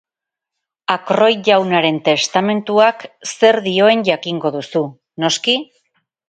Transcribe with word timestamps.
Ackroyd 0.93 1.43
jaunaren 1.49 1.99
testamentuak 2.07 3.05
zer 3.35 3.59
dioen 3.69 4.03
jakingo 4.09 4.53
duzu, 4.57 4.83
noski? 5.27 5.57